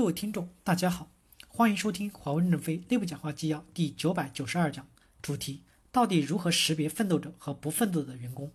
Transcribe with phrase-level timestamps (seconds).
[0.00, 1.10] 各位听众，大家好，
[1.46, 4.88] 欢迎收听华为任正非内部讲话纪要第九百九十二讲，
[5.20, 5.60] 主题：
[5.92, 8.50] 到底如何识别奋斗者和不奋斗的员工？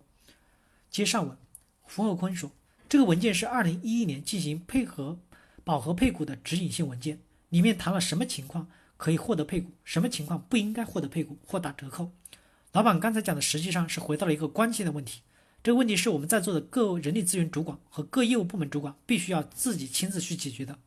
[0.90, 1.38] 接上文，
[1.82, 2.50] 胡厚坤说，
[2.88, 5.20] 这个文件是二零一一年进行配合
[5.62, 7.20] 保和配股的指引性文件，
[7.50, 12.10] 里面谈了什么情况可以获得配股，什么情况不应该获得配股或打折扣。
[12.72, 15.20] 老板刚才讲的实际上是回到了一个关键的问题，
[15.62, 20.80] 这个问题是我们在座的各人力资源主管和各业务部门主管必须要自己亲自去解决的。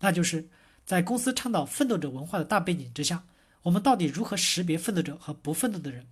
[0.00, 0.48] 那就是
[0.84, 3.24] 在公司倡导奋斗者文化的大背景之下，
[3.62, 6.06] 我们到底如何识别奋斗者和不奋斗的人？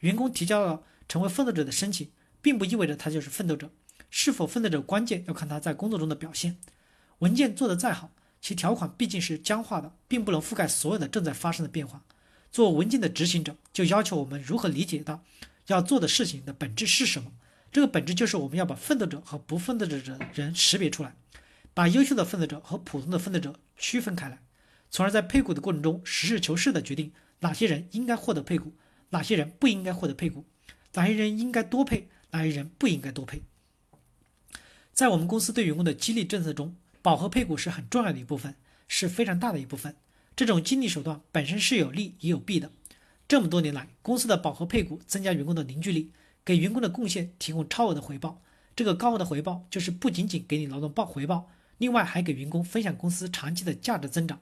[0.00, 3.70] 员工提交了成为奋斗者的申请，并不意味着他就是奋斗者。
[4.10, 6.56] 是否奋斗者，关键要看他在工作中的表现。
[7.18, 12.02] 文件做得再好，其条款毕竟是僵化的，并不能覆盖所有的正在发生的变化。
[12.50, 15.22] 做文件的执行者，就要求我们如何理解到
[15.66, 17.32] 要做的事情的本质是什么？
[17.70, 21.14] 这个本质就是我们要把奋斗者和不奋斗者的人识别出来。
[21.78, 24.42] 把优秀的奋斗者和普通的奋斗者区分开来，
[24.90, 28.74] 从而在配股的过程中实事求是地决定哪些人应该获得配股，
[29.10, 30.44] 哪些人不应该获得配股，
[30.94, 33.42] 哪些人应该多配，哪些人不应该多配。
[34.92, 38.56] 在我们公司对员工的激励政策中，饱和配股是很重要的一部分，
[38.88, 39.94] 是非常大的一部分。
[40.34, 42.72] 这种激励手段本身是有利也有弊的。
[43.28, 46.10] 这么多年来，公司的饱和配股增加员工的凝聚力，
[46.44, 48.42] 给员工的贡献提供超额的回报。
[48.74, 51.48] 这个高额的回报就是不仅仅给你劳动报回报。
[51.78, 54.40] 另外还给员工分享公司长期的价值增长，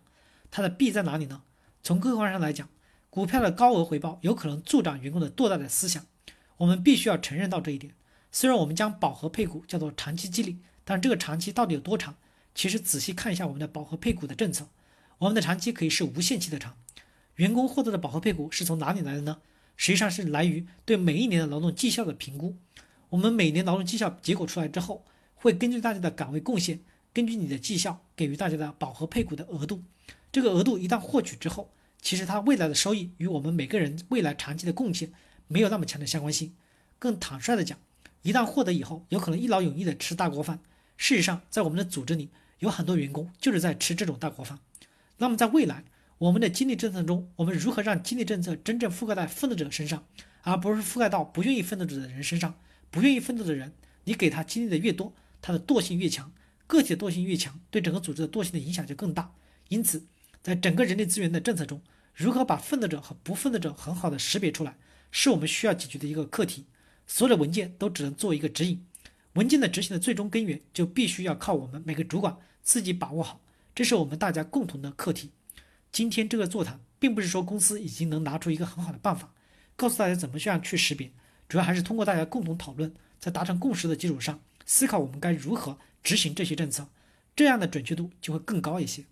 [0.51, 1.43] 它的弊在哪里呢？
[1.83, 2.69] 从客观上来讲，
[3.09, 6.05] 股票的高额回报有可能助长员工的堕大的思想，
[6.57, 7.95] 我们必须要承认到这一点。
[8.33, 12.17] 虽然我们将饱和配股叫做长期激励，但这个长期到底有多长？
[12.55, 14.69] 其实仔细看一下我们的饱和配股的政策，
[15.19, 16.77] 我们的长期可以是无限期的长。
[17.37, 19.39] 员工获得的保和配股是从哪里来的呢？
[19.77, 22.57] 实际上是来于对每一年的劳动绩效的评估。
[23.11, 26.81] 我们每年劳动绩效结果出来之后，会根据大家的岗位贡献。
[27.17, 29.83] 根据你的绩效给予大家的保和配股的额度，
[30.31, 31.73] 这个额度一旦获取之后，
[32.03, 35.11] 其实它未来的收益与我们每个人未来长期的贡献
[35.49, 36.53] 没有那么强的相关性。
[36.99, 37.79] 更坦率的讲，
[38.21, 40.59] 一旦获得以后，有可能一劳永逸的吃大锅饭。
[40.99, 42.29] 事实上，在我们的组织里，
[42.59, 44.59] 有很多员工就是在吃这种大锅饭。
[45.17, 45.85] 那么在未来，
[46.19, 50.05] 我们的激励政策中，我们如何让激励政策真正覆盖在奋斗者身上，
[50.43, 52.57] 而不是覆盖到不愿意奋斗者的人身上？
[52.91, 53.73] 不愿意奋斗的人，
[54.05, 56.31] 你给他激励的越多，他的惰性越强。
[56.67, 59.33] 个体的惰性越强，对整个组织的惰性的影响就更大。
[59.69, 60.07] 因此，
[60.43, 61.81] 在整个人力资源的政策中，
[62.15, 64.77] 如何把奋斗者和不奋斗者很好的识别出来，
[65.11, 66.67] 是我们需要解决的一个课题。
[67.07, 68.85] 所有的文件都只能做一个指引，
[69.35, 73.41] 文件的执行的最终根源就必须要靠我们每个主管自己把握好，
[73.75, 75.31] 这是我们大家共同的课题。
[75.93, 79.33] 今天这个座谈，并不是说公司已经能拿出一个很好的办法，
[79.77, 81.13] 告诉大家怎么样去识别，
[81.49, 85.79] 主要还是通过大家共同讨论，在达成共识的基础上，思考我们该如何。
[86.03, 86.89] 执行这些政策，
[87.35, 89.07] 这样的准确度就会更高一些。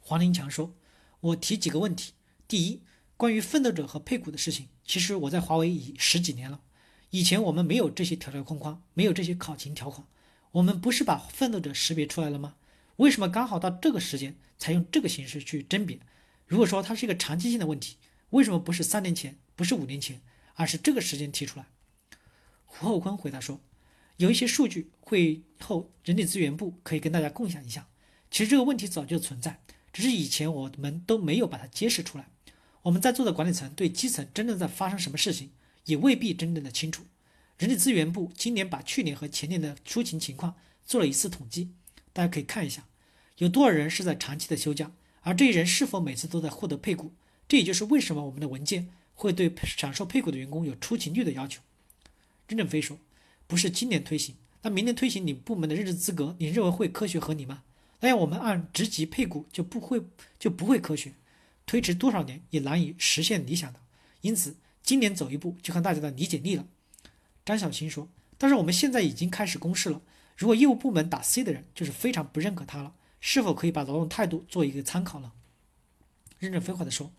[0.00, 0.74] 黄林强说
[1.20, 2.14] ：“我提几个问题。
[2.48, 2.80] 第一，
[3.18, 6.62] 关于奋斗者和配股的事情，其实我在华为已十几年了。
[7.10, 10.06] 以前我们没有这些条条框框，没有这些考勤条款，
[10.52, 12.56] 我们不是把奋斗者识别出来了吗？
[12.96, 16.00] 为什么刚好到这个时间才用这个形式去甄别？
[16.46, 17.98] 如果说它是一个长期性的问题，
[18.30, 20.22] 为什么不是三年前，不是五年前，
[20.54, 21.66] 而是这个时间提出来？”
[22.64, 23.60] 胡厚坤回答说。
[24.20, 27.88] 有一些数据会后人力资源部可以跟大家共享一下。
[28.30, 29.62] 其实这个问题早就存在，
[29.94, 32.28] 只是以前我们都没有把它揭示出来。
[32.82, 35.52] 我们在座的管理层对基层真正在发生什么事情
[35.86, 37.04] 也未必真正的清楚。
[37.56, 40.54] 人力资源部今年把去年和前年的出勤情况
[40.84, 41.70] 做了一次统计，
[42.12, 42.86] 大家可以看一下，
[43.38, 44.92] 有多少人是在长期的休假，
[45.22, 47.14] 而这些人是否每次都在获得配股？
[47.48, 51.62] 这也就是为什么我们的文件会对享受配股的员工有出勤率的要求。
[52.46, 52.98] 任正非说。
[53.50, 57.64] 不是今年推行，那明年推行你部门的任职资格，你认为会科学合理吗？
[57.98, 60.00] 那样我们按职级配股就不会
[60.38, 61.14] 就不会科学，
[61.66, 63.80] 推迟多少年也难以实现理想的。
[64.20, 66.64] 因此，今年走一步就看大家的理解力了。
[67.44, 70.00] 张小青说：“但是我们现在已经开始公示了，
[70.36, 75.32] 如果业务部门打 C 的人就是非常不认可他了，是否可以把劳动态度做一个参考呢？”
[76.38, 77.12] 任正非话的说：“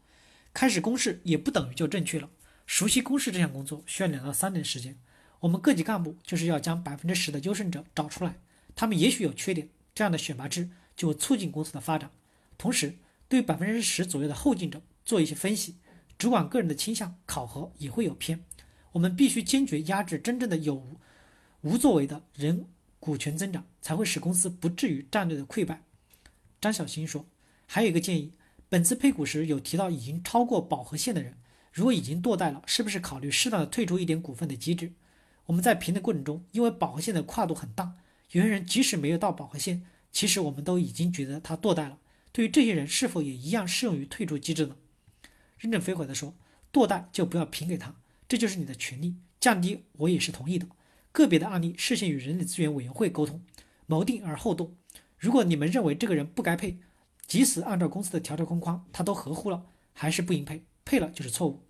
[0.54, 2.30] 开始公示也不等于就正确了，
[2.66, 4.98] 熟悉公示这项工作需要两到三年时间。”
[5.41, 8.39] 我们各级干部就是要将百分之十的优胜者找出来，
[8.75, 12.11] 他们也许有缺点，这样的选拔制就会促进公司的发展。
[12.59, 12.97] 同时，
[13.27, 15.77] 对百分之十左右的后进者做一些分析，
[16.15, 18.43] 主管个人的倾向考核也会有偏。
[18.91, 20.97] 我们必须坚决压制真正的有无
[21.61, 22.67] 无作为的人
[22.99, 25.81] 股权增长，才会使公司不至于战略的溃败。
[26.59, 27.25] 张小新说，
[27.65, 28.33] 还有一个建议，
[28.69, 31.35] 本次配股时有提到已经超过饱和线的人，
[31.73, 34.93] 如果已经堕代了，是不是考虑适当的退出一点股份的机制？
[35.51, 37.98] 我们在评的过程中，因为饱和线的跨度很大，
[38.31, 41.98] 有些人即使没有到饱和线，其实我们都已经觉得他堕代了。
[42.31, 44.77] 对于这些人，是否也一样适用于退出机制呢？
[45.57, 46.33] 任正非回答说
[46.71, 47.98] ：“堕代就不要评给他，
[48.30, 49.18] 这就是你的权利。
[49.42, 50.65] 降低我也是同意的。
[51.12, 53.44] 个别的案例事先与人力资源委员会沟通，
[53.86, 54.77] 谋定而后动。
[55.18, 56.80] 如果你们认为这个人不该配，
[57.27, 60.63] 即使按照公司的条条框框他都合乎了，还是不应配。
[60.86, 61.62] 配了就是错误。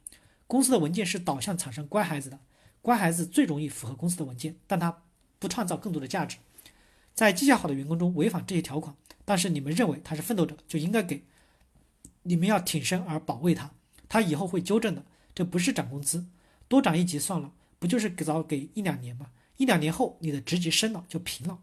[0.45, 2.39] 公司的文件是导向产生乖孩子的，
[2.81, 5.03] 乖孩子最容易符合公司的文件，但他
[5.39, 6.37] 不创造更多的价值。
[7.13, 11.23] 在绩效好的员工中违反这些条款。”但是你们认为他是奋斗者，就应该给，
[12.23, 13.71] 你们要挺身而保卫他，
[14.09, 15.05] 他以后会纠正的。
[15.33, 16.25] 这不是涨工资，
[16.67, 19.27] 多涨一级算了，不就是给早给一两年吗？
[19.57, 21.59] 一两年后你的职级升了就平了。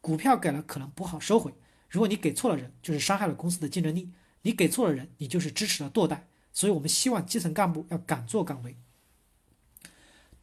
[0.00, 1.52] 股票给了可能不好收回，
[1.88, 4.08] 如果你给错了人，就是伤害了公司的竞争力；
[4.40, 6.26] 你给错了人，你就是支持了堕代。
[6.52, 8.76] 所以我们希望基层干部要敢作敢为。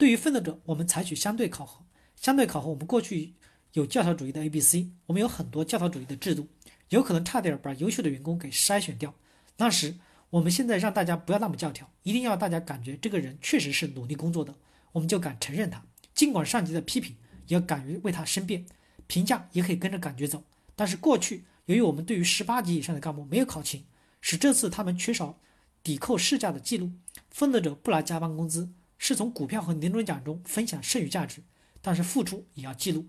[0.00, 1.84] 对于奋斗者，我们采取相对考核。
[2.16, 3.34] 相对考核，我们过去
[3.74, 6.48] 有教条主义的 A、B、C，我们有很多教条主义的制度。
[6.88, 9.14] 有可能差点把优秀的员工给筛选掉。
[9.58, 9.96] 那时，
[10.30, 14.54] 我们现在让大家不要那么教条，一定要大家感觉这个人确实是努力工作的，
[14.92, 15.84] 我们就敢承认他。
[16.14, 17.14] 尽管上级的批评，
[17.48, 18.64] 也要敢于为他申辩，
[19.06, 20.42] 评价也可以跟着感觉走。
[20.74, 23.84] 但是过去，由于我们对于十八级以上的干部没有考勤，
[24.22, 25.38] 使这次他们缺少
[25.82, 26.90] 抵扣事假的记录。
[27.28, 28.70] 奋斗者不拿加班工资，
[29.02, 31.42] 是从股票和年终奖中分享剩余价值，
[31.80, 33.06] 但是付出也要记录，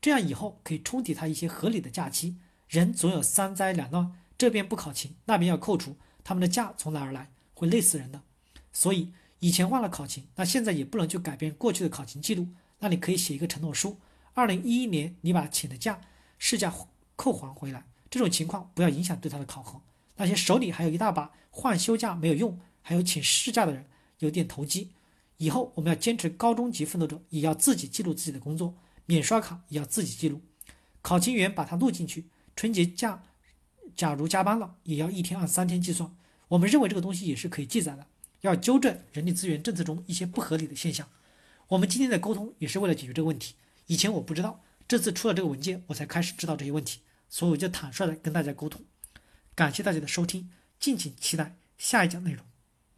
[0.00, 2.38] 这样以后可以冲抵他一些合理的假期。
[2.68, 7.30] 人总有三灾两难，这边不考勤，那边要扣除，他们的假从哪儿来？
[7.52, 8.22] 会累死人的。
[8.72, 12.48] 所以以前忘了考勤，那现在也不能去改变过去的考勤记录。
[12.78, 13.98] 那你可以写一个承诺书，
[14.32, 16.00] 二零一一年你把请的假
[16.38, 16.72] 事假
[17.14, 17.84] 扣还回来。
[18.08, 19.82] 这种情况不要影响对他的考核。
[20.16, 23.86] 那些手里还有一大把换休假没有用，还有请事假的人，
[24.20, 24.92] 有点投机。
[25.38, 28.74] 以后我们要坚持高中级奋斗者也要自己记录自己的工作，
[29.04, 30.40] 免刷卡也要自己记录，
[31.02, 32.28] 考勤员把它录进去。
[32.54, 33.22] 春节假，
[33.94, 36.16] 假如加班了，也要一天按三天计算。
[36.48, 38.06] 我们认为这个东西也是可以记载的。
[38.40, 41.08] 要纠正人力资源政策中一些不合理的现象。
[41.68, 43.56] 我们今天的沟通也是为了解决这个问题。
[43.86, 48.82] 以前我不知道，这次出了这个文件，我才开始知道这些问题，所以我就坦率的跟大家沟通。
[49.54, 52.44] 感谢大家的收听，敬请期待下一讲内容。